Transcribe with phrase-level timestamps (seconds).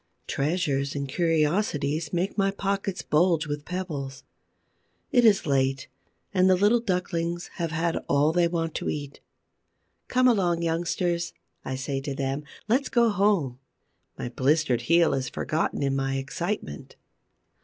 [0.25, 4.23] Treasures and curiosities make my pockets bulge with pebbles.
[5.11, 5.89] It is late
[6.33, 9.19] and the little ducklings have had all they want to eat.
[10.07, 11.33] "Come along, youngsters,"
[11.63, 13.59] I say to them, "let's go home."
[14.17, 16.95] My blistered heel is forgotten in my excitement.